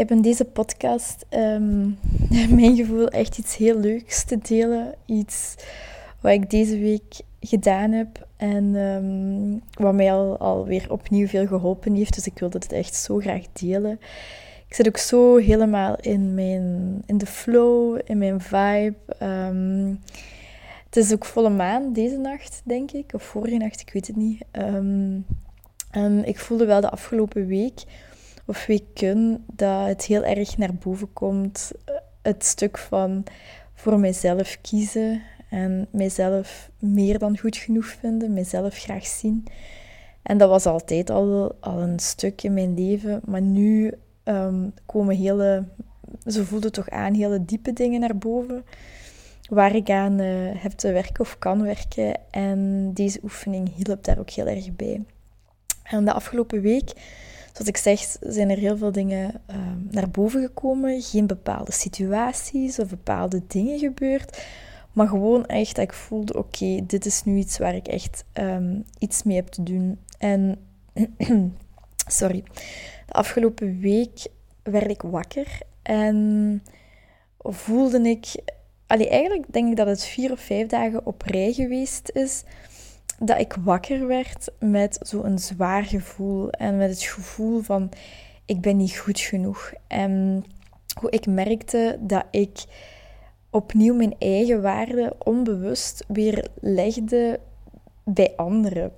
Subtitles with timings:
[0.00, 1.98] Heb in deze podcast um,
[2.58, 4.94] mijn gevoel echt iets heel leuks te delen.
[5.06, 5.54] Iets
[6.20, 11.94] wat ik deze week gedaan heb en um, wat mij al, alweer opnieuw veel geholpen
[11.94, 12.14] heeft.
[12.14, 14.00] Dus ik wilde het echt zo graag delen.
[14.68, 18.94] Ik zit ook zo helemaal in, mijn, in de flow, in mijn vibe.
[19.22, 20.00] Um,
[20.84, 23.14] het is ook volle maan deze nacht, denk ik.
[23.14, 24.42] Of vorige nacht, ik weet het niet.
[25.90, 27.84] en ik voelde wel de afgelopen week
[28.50, 31.70] of weken dat het heel erg naar boven komt.
[31.84, 33.24] Eh, het stuk van
[33.74, 39.44] voor mijzelf kiezen en mijzelf meer dan goed genoeg vinden, mijzelf graag zien.
[40.22, 45.16] En dat was altijd al, al een stuk in mijn leven, maar nu um, komen
[45.16, 45.64] hele,
[46.26, 48.64] zo voelde toch aan, hele diepe dingen naar boven.
[49.48, 52.20] Waar ik aan uh, heb te werken of kan werken.
[52.30, 55.04] En deze oefening hielp daar ook heel erg bij.
[55.82, 56.92] En de afgelopen week
[57.52, 61.02] zoals ik zeg, zijn er heel veel dingen ehm, naar boven gekomen.
[61.02, 64.44] Geen bepaalde situaties of bepaalde dingen gebeurd.
[64.92, 68.84] Maar gewoon echt dat ik voelde, oké, dit is nu iets waar ik echt um,
[68.98, 69.98] iets mee heb te doen.
[70.18, 70.58] En,
[72.06, 72.42] sorry,
[73.06, 74.26] de afgelopen week
[74.62, 76.62] werd ik wakker en
[77.38, 78.34] voelde ik...
[78.86, 82.42] Allee, eigenlijk denk ik dat het vier of vijf dagen op rij geweest is
[83.22, 87.88] dat ik wakker werd met zo'n zwaar gevoel en met het gevoel van
[88.44, 89.72] ik ben niet goed genoeg.
[89.86, 90.44] En
[91.00, 92.64] hoe ik merkte dat ik
[93.50, 97.40] opnieuw mijn eigen waarde onbewust weer legde
[98.04, 98.92] bij anderen.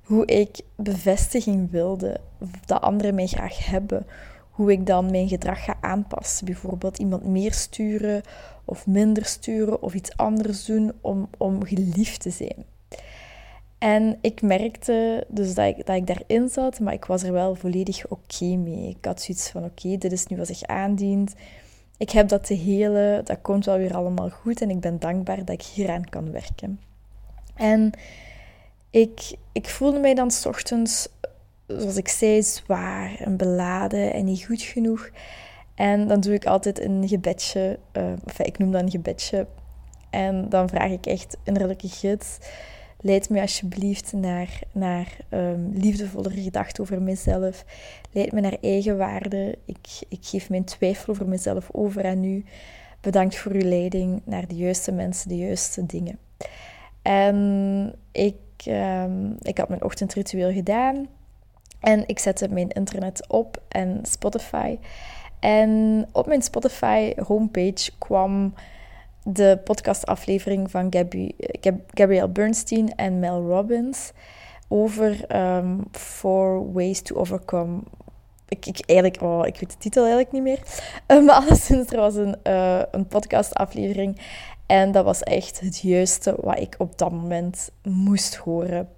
[0.00, 2.20] Hoe ik bevestiging wilde,
[2.66, 4.06] dat anderen mij graag hebben.
[4.50, 6.46] Hoe ik dan mijn gedrag ga aanpassen.
[6.46, 8.22] Bijvoorbeeld iemand meer sturen
[8.64, 12.64] of minder sturen of iets anders doen om, om geliefd te zijn.
[13.80, 17.54] En ik merkte dus dat ik, dat ik daarin zat, maar ik was er wel
[17.54, 18.88] volledig oké mee.
[18.88, 21.34] Ik had zoiets van, oké, dit is nu wat zich aandient.
[21.96, 25.44] Ik heb dat te hele, dat komt wel weer allemaal goed en ik ben dankbaar
[25.44, 26.80] dat ik hieraan kan werken.
[27.54, 27.90] En
[28.90, 31.08] ik, ik voelde mij dan s ochtends,
[31.66, 35.10] zoals ik zei, zwaar en beladen en niet goed genoeg.
[35.74, 39.46] En dan doe ik altijd een gebedje, uh, ik noem dat een gebedje.
[40.10, 42.38] En dan vraag ik echt innerlijke gids
[43.02, 47.64] Leid me alsjeblieft naar, naar um, liefdevollere gedachten over mezelf.
[48.12, 49.58] Leid me naar eigenwaarde.
[49.64, 52.44] Ik, ik geef mijn twijfel over mezelf over aan u.
[53.00, 56.18] Bedankt voor uw leiding naar de juiste mensen, de juiste dingen.
[57.02, 58.36] En ik,
[58.68, 61.08] um, ik had mijn ochtendritueel gedaan.
[61.80, 64.78] En ik zette mijn internet op en Spotify.
[65.38, 68.54] En op mijn Spotify homepage kwam
[69.32, 71.30] de podcastaflevering van Gabby,
[71.94, 74.12] Gabrielle Bernstein en Mel Robbins
[74.68, 77.80] over um, Four Ways to Overcome.
[78.48, 80.58] Ik, eigenlijk, oh, ik weet de titel eigenlijk niet meer.
[81.06, 84.20] Uh, maar alleszins, er was een, uh, een podcastaflevering.
[84.66, 88.88] En dat was echt het juiste wat ik op dat moment moest horen.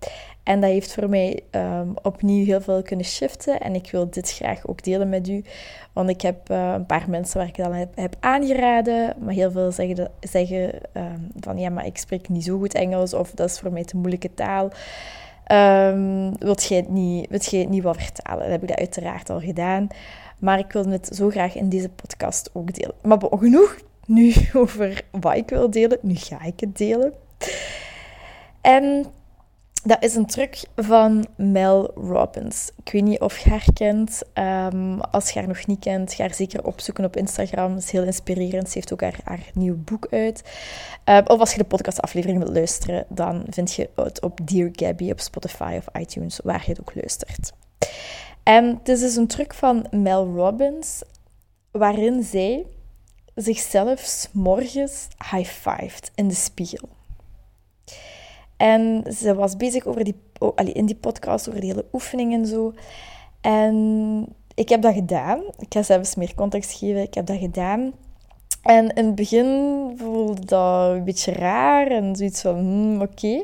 [0.42, 3.60] En dat heeft voor mij ehm, opnieuw heel veel kunnen shiften.
[3.60, 5.44] En ik wil dit graag ook delen met u.
[5.92, 9.14] Want ik heb uh, een paar mensen waar ik dan heb, heb aangeraden.
[9.18, 13.14] Maar heel veel zeggen, zeggen um, van ja, maar ik spreek niet zo goed Engels.
[13.14, 14.70] Of dat is voor mij te moeilijke taal.
[15.52, 18.42] Um, wilt jij het niet, jij het niet wat vertalen?
[18.42, 19.88] Dat heb ik dat uiteraard al gedaan.
[20.38, 22.94] Maar ik wil het zo graag in deze podcast ook delen.
[23.02, 25.98] Maar genoeg nu over wat ik wil delen.
[26.00, 27.12] Nu ga ik het delen.
[28.60, 29.06] En
[29.82, 32.70] dat is een truc van Mel Robbins.
[32.84, 34.22] Ik weet niet of je haar kent.
[34.34, 37.74] Um, als je haar nog niet kent, ga haar zeker opzoeken op Instagram.
[37.74, 38.66] Dat is heel inspirerend.
[38.66, 40.42] Ze heeft ook haar, haar nieuw boek uit.
[41.04, 45.10] Um, of als je de podcastaflevering wilt luisteren, dan vind je het op Dear Gabby
[45.10, 47.52] op Spotify of iTunes, waar je het ook luistert.
[48.42, 51.02] En het is dus een truc van Mel Robbins,
[51.70, 52.66] waarin zij
[53.34, 56.88] zichzelf morgens high-fived in de spiegel.
[58.62, 60.14] En ze was bezig over die,
[60.72, 62.72] in die podcast over die hele oefening en zo.
[63.40, 65.40] En ik heb dat gedaan.
[65.58, 67.02] Ik ga zelfs meer context geven.
[67.02, 67.92] Ik heb dat gedaan.
[68.62, 73.42] En in het begin voelde dat een beetje raar en zoiets van, hmm, oké.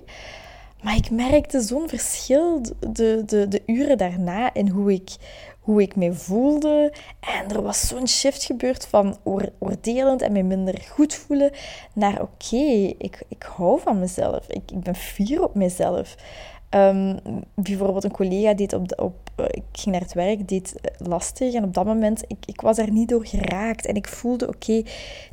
[0.83, 2.63] Maar ik merkte zo'n verschil
[2.93, 5.17] de, de, de uren daarna in hoe ik,
[5.69, 6.93] hoe ik me voelde.
[7.21, 9.17] En er was zo'n shift gebeurd van
[9.59, 11.51] oordelend en me minder goed voelen
[11.93, 14.49] naar oké, ik, ik hou van mezelf.
[14.49, 16.17] Ik, ik ben fier op mezelf.
[16.71, 17.19] Um,
[17.55, 21.65] bijvoorbeeld een collega deed op, op eh, ik ging naar het werk, deed lastig en
[21.65, 24.83] op dat moment, ik, ik was daar niet door geraakt en ik voelde, oké,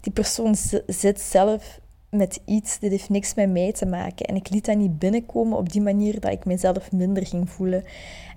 [0.01, 0.55] die persoon
[0.87, 1.79] zit zelf
[2.15, 4.25] met iets, dit heeft niks met mij te maken.
[4.25, 7.83] En ik liet dat niet binnenkomen op die manier dat ik mezelf minder ging voelen.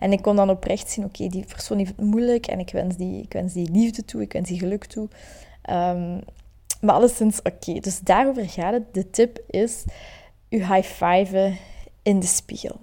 [0.01, 2.97] En ik kon dan oprecht zien, oké, die persoon heeft het moeilijk en ik wens
[2.97, 5.09] die, ik wens die liefde toe, ik wens die geluk toe.
[5.71, 6.21] Um,
[6.81, 8.95] maar alleszins oké, dus daarover gaat het.
[8.95, 9.85] De tip is,
[10.49, 11.57] je high-fiven
[12.03, 12.77] in de spiegel.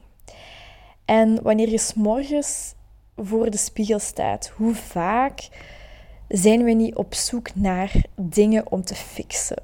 [1.05, 2.73] En wanneer je s'morgens
[3.15, 5.49] voor de spiegel staat, hoe vaak
[6.27, 9.63] zijn we niet op zoek naar dingen om te fixen?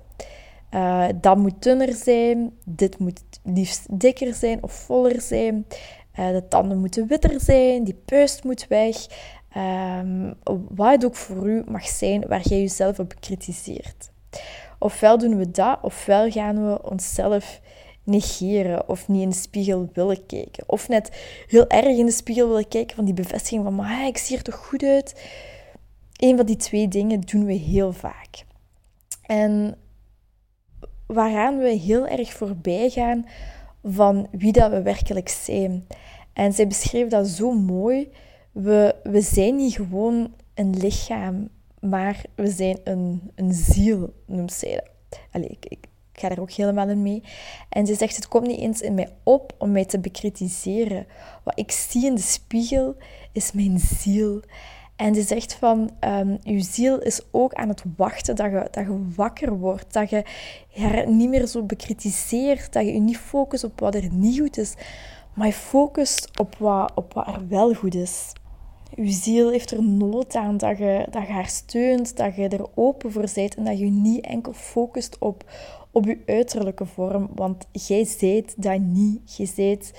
[0.73, 5.65] Uh, dat moet dunner zijn, dit moet liefst dikker zijn of voller zijn.
[6.19, 8.95] Uh, de tanden moeten witter zijn, die puist moet weg.
[9.57, 10.33] Um,
[10.69, 14.11] wat het ook voor u mag zijn waar jij jezelf op kritiseert.
[14.79, 17.61] Ofwel doen we dat, ofwel gaan we onszelf
[18.03, 20.63] negeren of niet in de spiegel willen kijken.
[20.67, 21.09] Of net
[21.47, 24.43] heel erg in de spiegel willen kijken van die bevestiging van maar ik zie er
[24.43, 25.29] toch goed uit.
[26.15, 28.45] Een van die twee dingen doen we heel vaak.
[29.21, 29.77] En
[31.13, 33.25] waaraan we heel erg voorbij gaan
[33.83, 35.87] van wie dat we werkelijk zijn.
[36.33, 38.11] En zij beschreef dat zo mooi.
[38.51, 41.49] We, we zijn niet gewoon een lichaam,
[41.79, 45.19] maar we zijn een, een ziel, noemt zij dat.
[45.31, 47.23] Allee, ik, ik, ga daar ook helemaal in mee.
[47.69, 51.07] En ze zegt, het komt niet eens in mij op om mij te bekritiseren.
[51.43, 52.95] Wat ik zie in de spiegel
[53.31, 54.41] is mijn ziel.
[55.01, 58.85] En ze zegt van, um, je ziel is ook aan het wachten dat je, dat
[58.85, 59.93] je wakker wordt.
[59.93, 60.23] Dat je
[60.73, 62.73] haar niet meer zo bekritiseert.
[62.73, 64.73] Dat je je niet focust op wat er niet goed is.
[65.33, 68.33] Maar je focust op wat, op wat er wel goed is.
[68.95, 72.65] Je ziel heeft er nood aan dat je, dat je haar steunt, dat je er
[72.75, 75.51] open voor bent en dat je niet enkel focust op,
[75.91, 77.29] op je uiterlijke vorm.
[77.35, 79.35] Want jij zijt dat niet.
[79.35, 79.93] Je zijt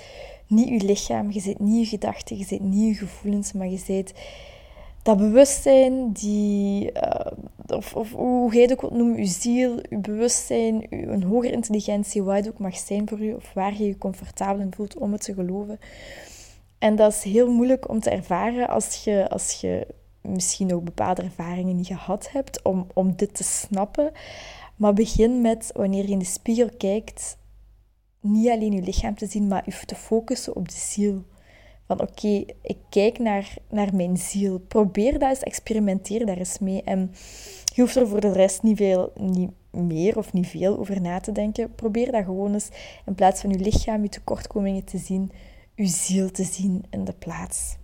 [0.47, 3.77] niet je lichaam, je zijt niet je gedachten, je zijt niet je gevoelens, maar je
[3.77, 4.13] zijt
[5.03, 7.31] dat bewustzijn, die, uh,
[7.67, 12.23] of, hoe jij het ook wilt noemen, je ziel, je bewustzijn, je, een hogere intelligentie,
[12.23, 15.11] wat het ook mag zijn voor je, of waar je je comfortabel in voelt om
[15.11, 15.79] het te geloven.
[16.77, 19.87] En dat is heel moeilijk om te ervaren als je, als je
[20.21, 24.11] misschien ook bepaalde ervaringen niet gehad hebt, om, om dit te snappen.
[24.75, 27.37] Maar begin met, wanneer je in de spiegel kijkt,
[28.19, 31.23] niet alleen je lichaam te zien, maar je te focussen op de ziel.
[31.87, 34.59] Van oké, ik kijk naar, naar mijn ziel.
[34.59, 36.83] Probeer dat eens, experimenteer daar eens mee.
[36.83, 37.11] En
[37.73, 41.19] je hoeft er voor de rest niet, veel, niet meer of niet veel over na
[41.19, 41.75] te denken.
[41.75, 42.69] Probeer dat gewoon eens,
[43.05, 45.31] in plaats van je lichaam, je tekortkomingen te zien,
[45.75, 47.77] je ziel te zien in de plaats.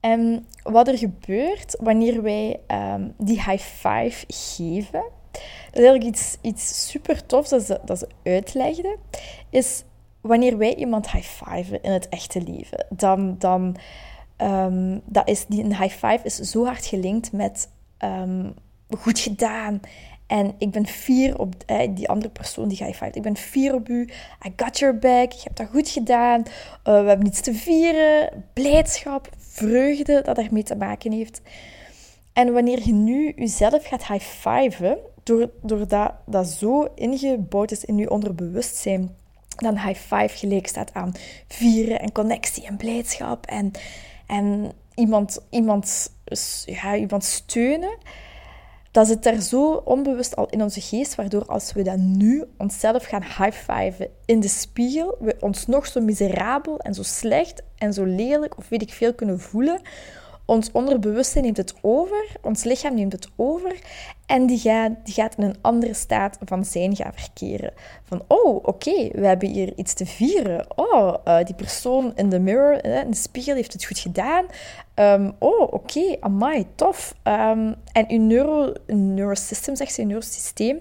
[0.00, 5.02] En wat er gebeurt wanneer wij um, die high five geven,
[5.70, 8.96] dat is eigenlijk iets, iets super tofs dat ze, dat ze uitlegde,
[9.50, 9.84] is
[10.28, 13.76] wanneer wij iemand high-fiven in het echte leven, dan, dan
[14.36, 17.68] um, dat is, die, een high-five is zo hard gelinkt met
[18.04, 18.54] um,
[18.98, 19.80] goed gedaan.
[20.26, 23.10] En ik ben fier op eh, die andere persoon die high-five.
[23.12, 24.08] Ik ben fier op u.
[24.46, 25.32] I got your back.
[25.32, 26.40] Je hebt dat goed gedaan.
[26.40, 26.44] Uh,
[26.84, 28.44] we hebben niets te vieren.
[28.52, 31.40] Blijdschap, vreugde dat ermee te maken heeft.
[32.32, 34.98] En wanneer je nu jezelf gaat high-fiven,
[35.62, 39.16] doordat dat zo ingebouwd is in je onderbewustzijn,
[39.62, 41.12] dan high five gelijk staat aan
[41.48, 43.70] vieren en connectie en blijdschap en,
[44.26, 46.12] en iemand, iemand,
[46.64, 47.96] ja, iemand steunen.
[48.90, 53.04] Dat zit daar zo onbewust al in onze geest, waardoor als we dan nu onszelf
[53.04, 58.04] gaan high-fiven in de spiegel, we ons nog zo miserabel en zo slecht en zo
[58.04, 59.80] lelijk of weet ik veel kunnen voelen,
[60.48, 63.78] ons onderbewustzijn neemt het over, ons lichaam neemt het over
[64.26, 67.72] en die gaat, die gaat in een andere staat van zijn gaan verkeren.
[68.02, 70.66] Van, oh, oké, we hebben hier iets te vieren.
[70.76, 74.46] Oh, uh, die persoon in de mirror, uh, in de spiegel, heeft het goed gedaan.
[74.94, 77.14] Um, oh, oké, amai, tof.
[77.24, 80.80] Um, en uw neuro, neurosystem, zegt ze, uw neurosysteem,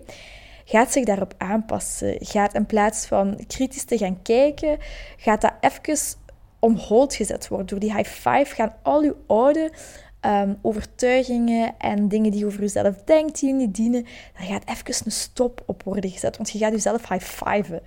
[0.65, 2.15] gaat zich daarop aanpassen.
[2.19, 4.77] Gaat in plaats van kritisch te gaan kijken,
[5.17, 5.97] gaat dat even
[6.59, 7.67] omhoog gezet worden.
[7.67, 9.71] Door die high five gaan al uw oude
[10.21, 14.05] um, overtuigingen en dingen die je over jezelf denkt, die je niet dienen,
[14.37, 16.37] daar gaat even een stop op worden gezet.
[16.37, 17.81] Want je gaat jezelf high-fiven.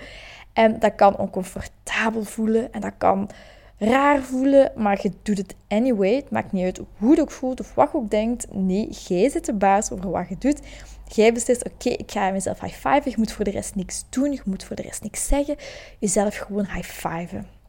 [0.52, 3.30] En dat kan oncomfortabel voelen en dat kan
[3.78, 6.14] raar voelen, maar je doet het anyway.
[6.14, 8.46] Het maakt niet uit hoe je ook voelt of wat je ook denkt.
[8.52, 10.60] Nee, jij zit de baas over wat je doet.
[11.06, 13.10] Jij beslist, oké, ik ga mezelf high-fiven.
[13.10, 14.32] Je moet voor de rest niks doen.
[14.32, 15.56] Je moet voor de rest niks zeggen.
[15.98, 17.59] Jezelf gewoon high-fiven.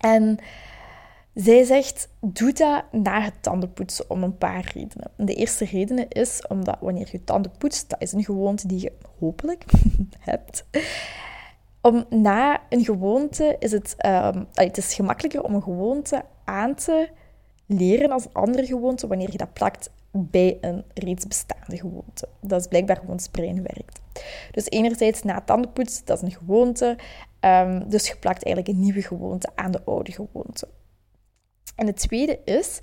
[0.00, 0.38] En
[1.34, 5.10] Zij zegt, doe dat na het tandenpoetsen om een paar redenen.
[5.16, 8.92] De eerste reden is omdat wanneer je tanden poetst, dat is een gewoonte die je
[9.18, 9.64] hopelijk
[10.18, 10.64] hebt.
[11.80, 17.08] Om na een gewoonte is het, um, het is gemakkelijker om een gewoonte aan te
[17.66, 22.28] leren als andere gewoonte wanneer je dat plakt bij een reeds bestaande gewoonte.
[22.40, 24.00] Dat is blijkbaar hoe ons brein werkt.
[24.52, 26.96] Dus enerzijds na tandenpoetsen, dat is een gewoonte.
[27.40, 30.68] Um, dus je plakt eigenlijk een nieuwe gewoonte aan de oude gewoonte.
[31.76, 32.78] En het tweede is,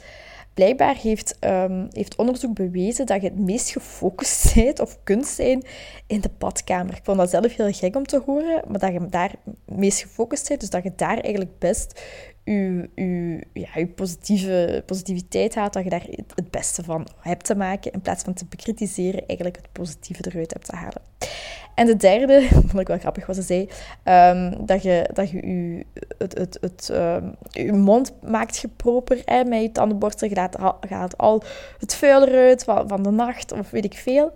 [0.53, 5.63] blijkbaar heeft, um, heeft onderzoek bewezen dat je het meest gefocust bent of kunt zijn
[6.07, 6.95] in de badkamer.
[6.95, 10.01] Ik vond dat zelf heel gek om te horen, maar dat je daar het meest
[10.01, 12.01] gefocust bent, dus dat je daar eigenlijk best
[12.47, 18.23] je, positieve, positiviteit haalt, dat je daar het beste van hebt te maken, in plaats
[18.23, 21.01] van te bekritiseren, eigenlijk het positieve eruit hebt te halen.
[21.75, 23.69] En de derde, vond ik wel grappig wat ze zei,
[24.03, 25.85] um, dat je, dat je, je
[26.17, 26.91] het, het, het,
[27.49, 30.29] je mond maakt geproper met je tandenborstel.
[30.29, 30.49] Je
[30.79, 31.43] gaat al
[31.79, 34.33] het vuil eruit van, van de nacht of weet ik veel.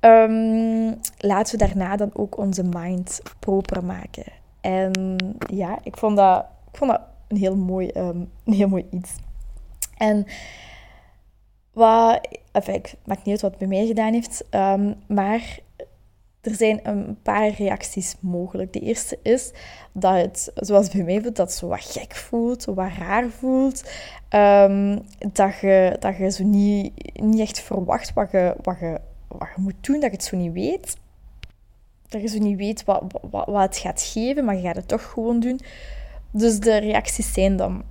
[0.00, 4.24] Um, laten we daarna dan ook onze mind proper maken.
[4.60, 5.16] En
[5.52, 9.10] ja, ik vond dat, ik vond dat een, heel mooi, een heel mooi iets.
[9.96, 10.26] En
[11.72, 14.44] wat, ik maak niet uit wat het bij mij gedaan heeft,
[15.06, 15.58] maar
[16.40, 18.72] er zijn een paar reacties mogelijk.
[18.72, 19.52] De eerste is
[19.92, 23.90] dat het, zoals bij mij voelt, dat het zo wat gek voelt, wat raar voelt.
[24.28, 24.98] Ehm,
[25.32, 29.62] dat, je, dat je zo niet, niet echt verwacht wat je, wat, je, wat je
[29.62, 30.96] moet doen, dat je het zo niet weet.
[32.08, 34.88] Dat je zo niet weet wat, wat, wat het gaat geven, maar je gaat het
[34.88, 35.60] toch gewoon doen.
[36.30, 37.84] Dus de reacties zijn dan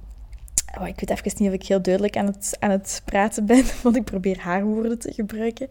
[0.77, 3.63] Oh, ik weet even niet of ik heel duidelijk aan het, aan het praten ben,
[3.83, 5.67] want ik probeer haar woorden te gebruiken.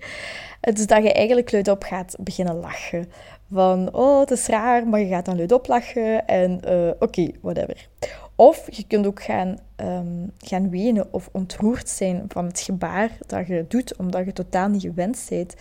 [0.60, 3.10] Het is dat je eigenlijk luidop gaat beginnen lachen.
[3.52, 7.88] Van, oh, het is raar, maar je gaat dan luidop lachen en uh, oké, whatever.
[8.34, 13.46] Of je kunt ook gaan, um, gaan wenen of ontroerd zijn van het gebaar dat
[13.46, 15.54] je doet, omdat je totaal niet gewend bent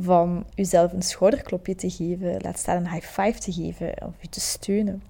[0.00, 4.28] van jezelf een schouderklopje te geven, laat staan een high five te geven of je
[4.28, 5.02] te steunen.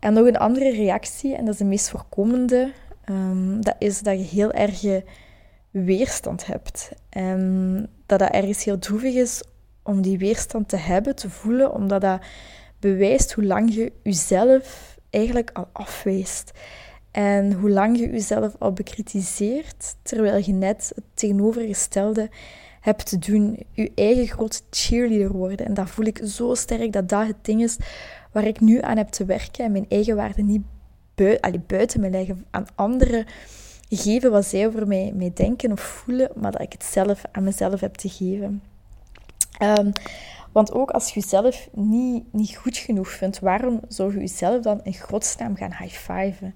[0.00, 2.72] En nog een andere reactie, en dat is de meest voorkomende,
[3.10, 5.02] um, dat is dat je heel erg
[5.70, 6.90] weerstand hebt.
[7.08, 9.42] En dat dat ergens heel droevig is
[9.82, 12.20] om die weerstand te hebben, te voelen, omdat dat
[12.80, 16.52] bewijst hoe lang je jezelf eigenlijk al afwijst.
[17.10, 22.30] En hoe lang je jezelf al bekritiseert, terwijl je net het tegenovergestelde
[22.86, 23.66] hebt te doen.
[23.72, 25.66] Je eigen grote cheerleader worden.
[25.66, 27.76] En dat voel ik zo sterk dat dat het ding is
[28.32, 30.62] waar ik nu aan heb te werken en mijn eigen waarde niet
[31.66, 33.26] buiten me leggen, aan anderen
[33.88, 37.44] geven wat zij over mij, mij denken of voelen, maar dat ik het zelf aan
[37.44, 38.62] mezelf heb te geven.
[39.62, 39.92] Um,
[40.52, 44.80] want ook als je jezelf niet, niet goed genoeg vindt, waarom zou je jezelf dan
[44.82, 46.54] in godsnaam gaan high-fiven?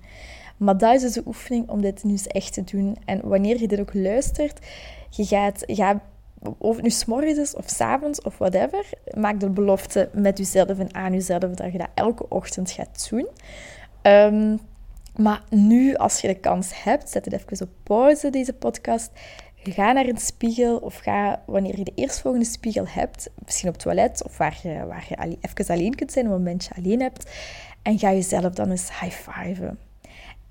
[0.57, 2.97] Maar dat is dus de oefening om dit nu eens echt te doen.
[3.05, 4.67] En wanneer je dit ook luistert,
[5.11, 6.03] je gaat, je gaat
[6.59, 10.95] of het nu s'morgens is of s'avonds of whatever, maak de belofte met jezelf en
[10.95, 13.29] aan jezelf dat je dat elke ochtend gaat doen.
[14.03, 14.61] Um,
[15.17, 19.11] maar nu, als je de kans hebt, zet het even op pauze, deze podcast.
[19.63, 23.83] Ga naar een spiegel of ga, wanneer je de eerstvolgende spiegel hebt, misschien op het
[23.83, 27.31] toilet of waar je, waar je even alleen kunt zijn, een momentje alleen hebt,
[27.83, 29.79] en ga jezelf dan eens high-fiven.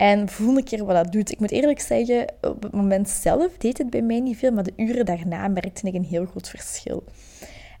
[0.00, 1.30] En voel een keer wat dat doet.
[1.30, 4.64] Ik moet eerlijk zeggen, op het moment zelf deed het bij mij niet veel, maar
[4.64, 7.04] de uren daarna merkte ik een heel groot verschil.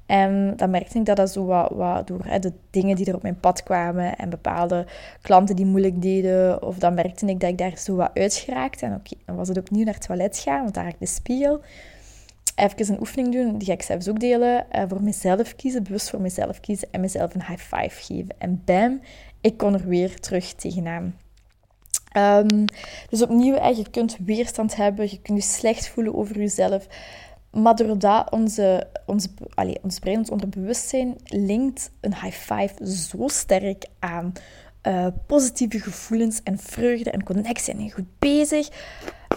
[0.06, 3.14] En dan merkte ik dat dat zo wat, wat door hè, de dingen die er
[3.14, 4.86] op mijn pad kwamen en bepaalde
[5.22, 8.86] klanten die moeilijk deden, of dan merkte ik dat ik daar zo wat uitgeraakte.
[8.86, 11.06] En oké, dan was het opnieuw naar het toilet gaan, want daar had ik de
[11.06, 11.60] spiegel.
[12.56, 14.66] Even een oefening doen, die ga ik zelfs ook delen.
[14.72, 18.34] Uh, voor mezelf kiezen, bewust voor mezelf kiezen en mezelf een high five geven.
[18.38, 19.00] En bam,
[19.40, 21.14] ik kon er weer terug tegenaan.
[22.16, 22.64] Um,
[23.08, 26.86] dus opnieuw, je kunt weerstand hebben, je kunt je slecht voelen over jezelf.
[27.50, 33.84] Maar doordat onze, onze, allez, ons brein, ons onderbewustzijn, linkt een high five zo sterk
[33.98, 34.32] aan
[34.82, 38.68] uh, positieve gevoelens en vreugde en connectie en goed bezig,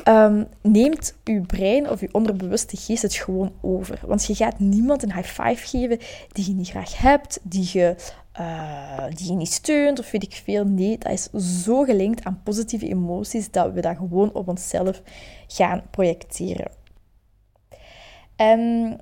[0.08, 4.00] um, neemt uw brein of uw onderbewuste geest het gewoon over.
[4.06, 6.00] Want je gaat niemand een high five geven
[6.32, 7.96] die je niet graag hebt, die je
[8.40, 10.66] uh, die je niet steunt of weet ik veel.
[10.66, 11.30] Nee, dat is
[11.64, 15.02] zo gelinkt aan positieve emoties dat we dat gewoon op onszelf
[15.48, 16.72] gaan projecteren.
[18.36, 19.00] En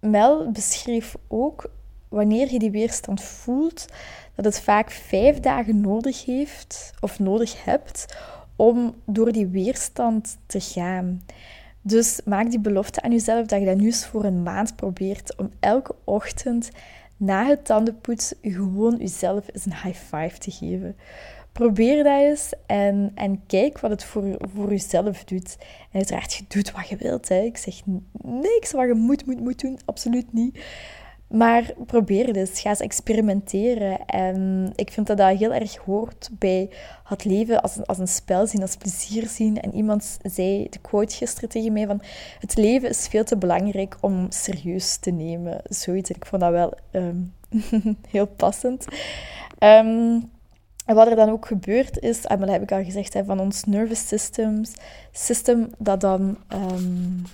[0.00, 1.70] Mel beschreef ook
[2.08, 3.86] wanneer je die weerstand voelt,
[4.34, 8.16] dat het vaak vijf dagen nodig heeft of nodig hebt
[8.56, 11.22] om door die weerstand te gaan.
[11.82, 15.36] Dus maak die belofte aan jezelf dat je dat nu eens voor een maand probeert
[15.36, 16.70] om elke ochtend
[17.22, 20.96] na het tandenpoetsen gewoon jezelf eens een high five te geven.
[21.52, 25.56] Probeer dat eens en, en kijk wat het voor, voor jezelf doet.
[25.90, 27.28] En uiteraard, je doet wat je wilt.
[27.28, 27.40] Hè.
[27.40, 27.80] Ik zeg
[28.22, 29.78] niks wat je moet, moet, moet doen.
[29.84, 30.58] Absoluut niet.
[31.32, 32.60] Maar probeer eens.
[32.60, 34.06] Ga eens experimenteren.
[34.06, 36.70] En ik vind dat dat heel erg hoort bij
[37.04, 39.60] het leven als een, als een spel zien, als plezier zien.
[39.60, 42.02] En iemand zei de quote gisteren tegen mij van...
[42.38, 45.60] Het leven is veel te belangrijk om serieus te nemen.
[45.64, 46.10] Zoiets.
[46.10, 47.16] ik vond dat wel ehm,
[48.14, 48.84] heel passend.
[49.58, 50.30] Um,
[50.86, 53.40] en wat er dan ook gebeurt is, en dat heb ik al gezegd, hè, van
[53.40, 54.72] ons nervous systems,
[55.12, 57.24] system dat dan, um,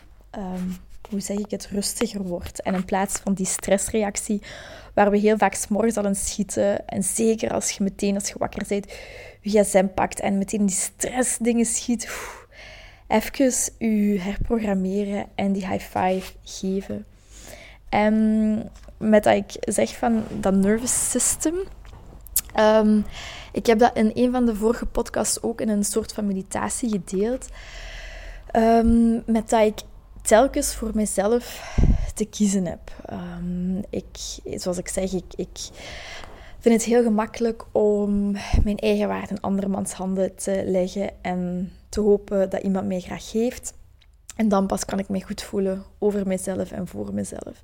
[1.10, 2.62] hoe zeg ik het, rustiger wordt.
[2.62, 4.42] En in plaats van die stressreactie,
[4.94, 8.34] waar we heel vaak s'morgens al in schieten, en zeker als je meteen als je
[8.38, 8.92] wakker bent,
[9.40, 12.08] je gsm pakt en meteen die stressdingen schiet,
[13.08, 17.06] even je herprogrammeren en die high five geven.
[17.88, 21.54] En met dat ik zeg van dat nervous system,
[22.56, 23.04] um,
[23.52, 26.90] ik heb dat in een van de vorige podcasts ook in een soort van meditatie
[26.90, 27.48] gedeeld.
[28.56, 29.78] Um, met dat ik
[30.28, 31.76] telkens voor mezelf
[32.14, 32.92] te kiezen heb.
[33.12, 34.06] Um, ik,
[34.60, 35.58] zoals ik zeg, ik, ik
[36.58, 38.30] vind het heel gemakkelijk om
[38.64, 43.30] mijn eigen waarde in andermans handen te leggen en te hopen dat iemand mij graag
[43.30, 43.74] geeft.
[44.36, 47.62] En dan pas kan ik me goed voelen over mezelf en voor mezelf.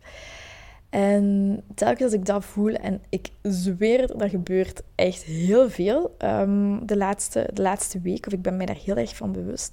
[0.90, 6.86] En telkens als ik dat voel, en ik zweer dat gebeurt echt heel veel um,
[6.86, 9.72] de, laatste, de laatste week, of ik ben mij daar heel erg van bewust.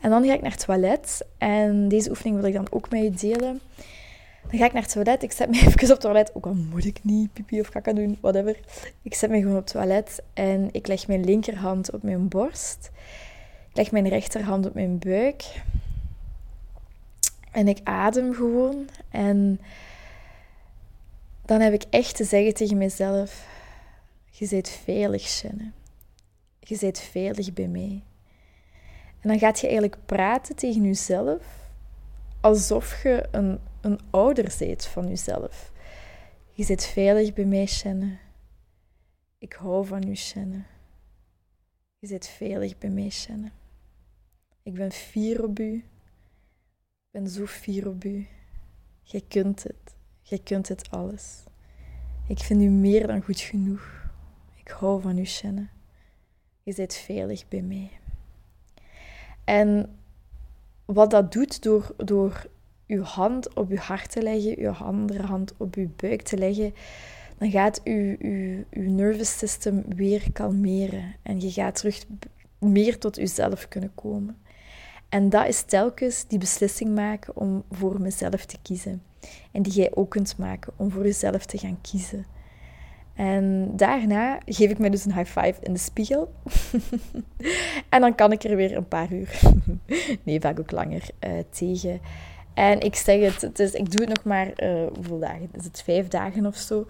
[0.00, 3.02] En dan ga ik naar het toilet, en deze oefening wil ik dan ook met
[3.02, 3.60] je delen.
[4.50, 6.54] Dan ga ik naar het toilet, ik zet me even op het toilet, ook al
[6.54, 8.58] moet ik niet pipi of kaka doen, whatever.
[9.02, 12.90] Ik zet me gewoon op het toilet en ik leg mijn linkerhand op mijn borst.
[13.70, 15.62] Ik leg mijn rechterhand op mijn buik.
[17.52, 19.60] En ik adem gewoon en
[21.48, 23.46] dan heb ik echt te zeggen tegen mezelf:
[24.30, 25.72] Je bent veilig, Shannon.
[26.60, 28.02] Je bent veilig bij mij.
[29.20, 31.68] En dan gaat je eigenlijk praten tegen jezelf
[32.40, 35.72] alsof je een, een ouder bent van jezelf.
[36.50, 38.18] Je zit veilig bij mij, Shannon.
[39.38, 40.64] Ik hou van u, Shannon.
[41.98, 43.50] Je zit veilig bij mij, Shannon.
[44.62, 45.74] Ik ben fier op u.
[45.74, 48.26] Ik ben zo fier op u.
[49.02, 49.94] Je kunt het.
[50.22, 51.42] Je kunt het alles.
[52.28, 54.10] Ik vind u meer dan goed genoeg.
[54.54, 55.68] Ik hou van u, Shannon.
[56.62, 57.90] Je zit veilig bij mij.
[59.48, 59.98] En
[60.84, 62.46] wat dat doet door, door
[62.86, 66.74] uw hand op uw hart te leggen, uw andere hand op uw buik te leggen,
[67.38, 71.14] dan gaat uw, uw, uw nervous system weer kalmeren.
[71.22, 72.04] En je gaat terug
[72.58, 74.36] meer tot uzelf kunnen komen.
[75.08, 79.02] En dat is telkens die beslissing maken om voor mezelf te kiezen.
[79.52, 82.26] En die jij ook kunt maken om voor jezelf te gaan kiezen.
[83.18, 86.32] En daarna geef ik mij dus een high five in de spiegel.
[87.88, 89.40] en dan kan ik er weer een paar uur,
[90.24, 92.00] nee, vaak ook langer, uh, tegen.
[92.54, 95.48] En ik zeg het, het is, ik doe het nog maar, uh, hoeveel dagen?
[95.52, 96.86] Is het vijf dagen of zo?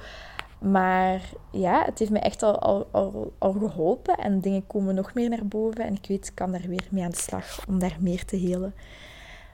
[0.61, 1.21] Maar
[1.53, 4.15] ja, het heeft me echt al, al, al, geholpen.
[4.17, 5.85] En dingen komen nog meer naar boven.
[5.85, 8.37] En ik weet, ik kan daar weer mee aan de slag om daar meer te
[8.37, 8.75] helen.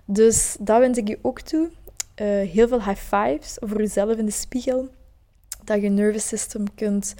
[0.04, 1.70] Dus dat wens ik je ook toe.
[2.22, 4.88] Uh, heel veel high fives voor jezelf in de spiegel.
[5.64, 7.14] Dat je nervous system kunt,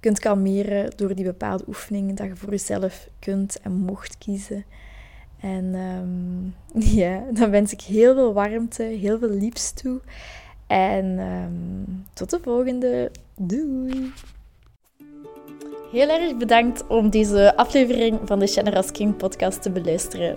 [0.00, 2.14] kunt kalmeren door die bepaalde oefeningen.
[2.14, 4.64] Dat je voor jezelf kunt en mocht kiezen.
[5.40, 6.54] En um,
[7.00, 10.00] ja, dan wens ik heel veel warmte, heel veel liefs toe.
[10.66, 13.10] En um, tot de volgende.
[13.36, 14.12] Doei!
[15.92, 20.36] Heel erg bedankt om deze aflevering van de Generous King podcast te beluisteren.